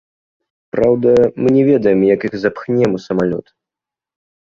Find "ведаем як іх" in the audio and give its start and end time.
1.71-2.41